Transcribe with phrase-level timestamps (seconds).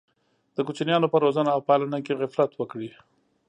[0.55, 2.89] د کوچنیانو په روزنه او پالنه کې غفلت وکړي.